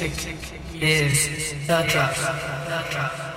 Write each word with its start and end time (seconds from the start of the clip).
music 0.00 0.36
is 0.74 1.54
the 1.68 1.84
drop. 1.88 2.16
The 2.16 2.84
drop. 2.90 3.33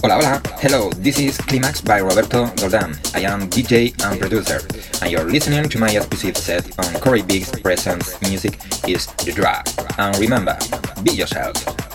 Hola, 0.00 0.14
hola. 0.14 0.40
Hello, 0.62 0.90
this 0.90 1.18
is 1.18 1.38
Climax 1.38 1.80
by 1.80 2.00
Roberto 2.00 2.46
Doldán. 2.54 2.94
I 3.16 3.22
am 3.22 3.50
DJ 3.50 3.90
and 4.04 4.20
producer, 4.20 4.60
and 5.02 5.10
you're 5.10 5.24
listening 5.24 5.68
to 5.68 5.78
my 5.78 5.90
exclusive 5.90 6.36
set 6.36 6.64
on 6.78 7.00
Corey 7.00 7.22
Biggs 7.22 7.50
Presents 7.50 8.20
Music 8.22 8.60
is 8.86 9.06
The 9.24 9.32
Drug. 9.32 9.66
And 9.98 10.16
remember, 10.18 10.56
be 11.02 11.10
yourself. 11.10 11.85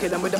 Kill 0.00 0.14
him 0.14 0.22
with 0.22 0.32
the 0.32 0.39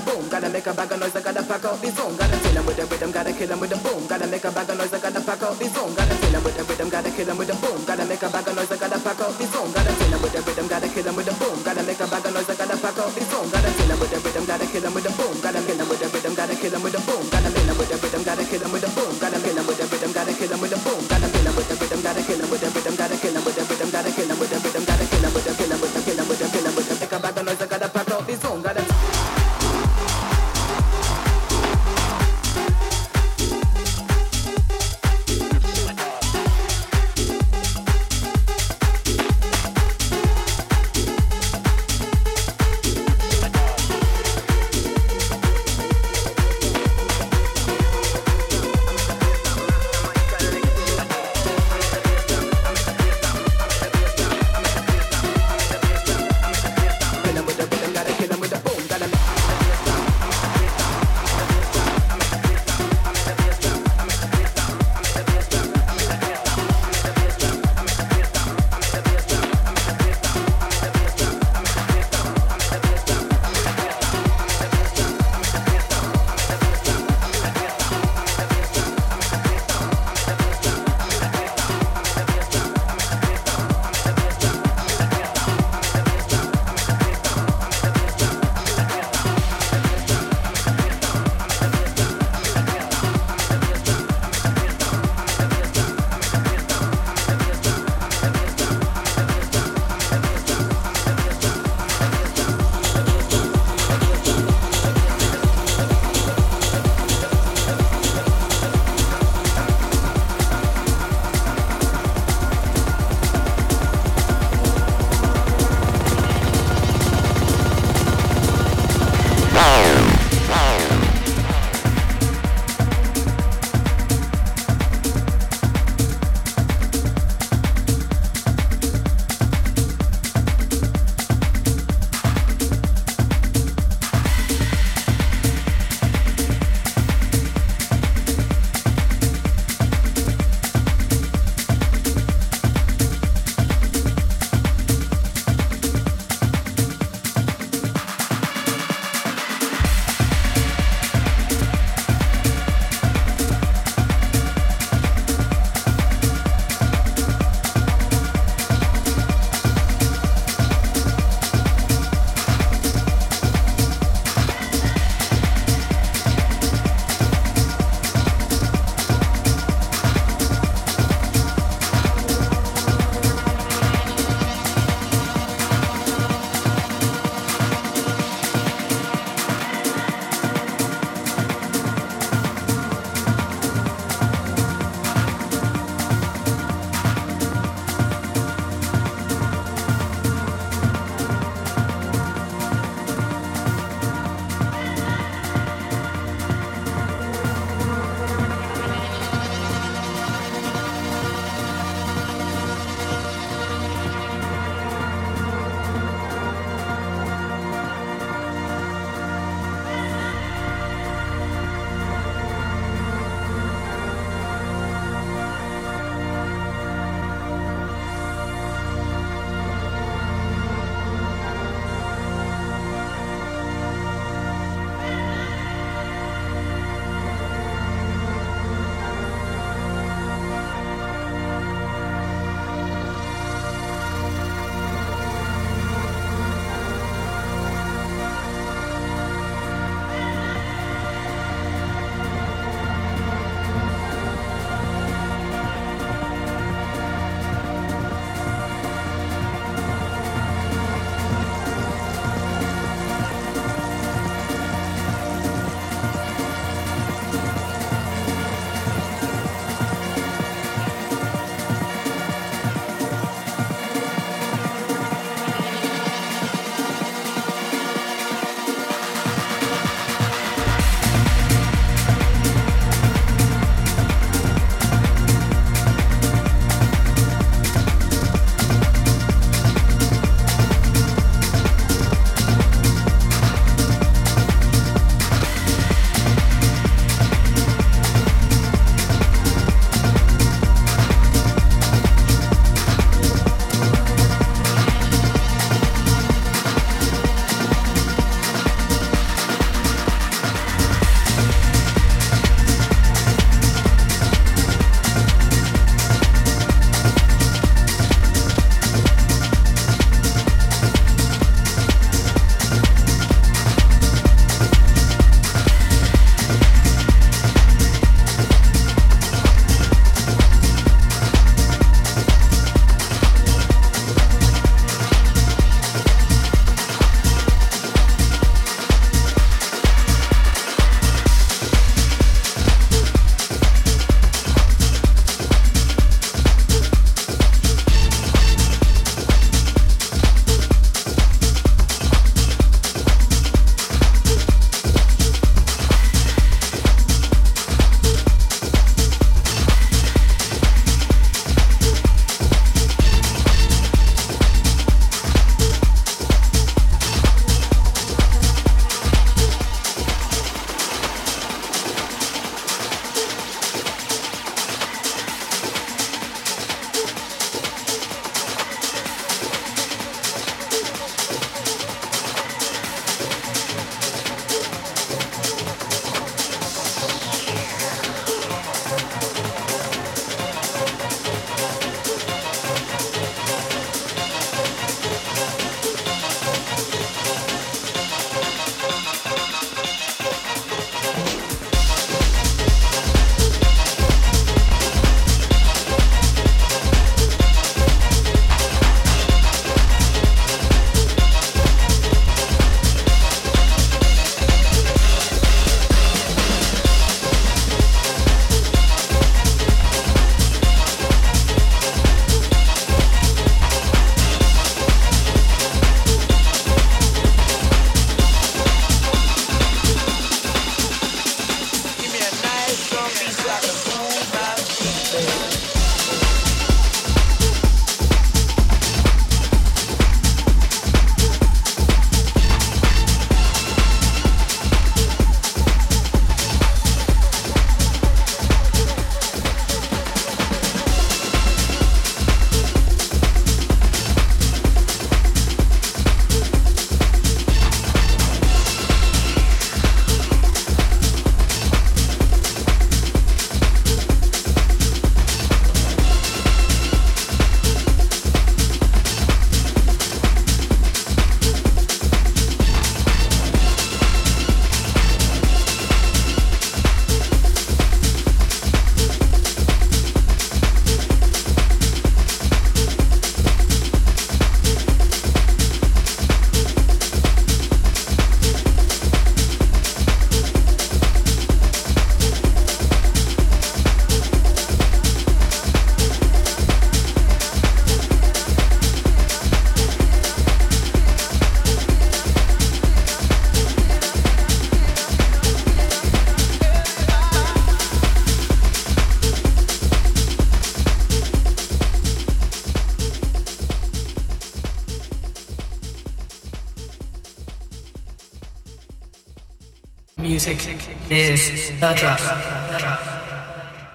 Music 510.47 510.89
is 511.11 511.69
The 511.81 511.93
Drug. 511.93 512.60